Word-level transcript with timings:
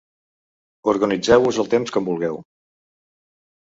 Organitzeu-vos 0.93 1.61
el 1.67 1.71
temps 1.77 1.97
com 1.99 2.11
vulgueu. 2.11 2.45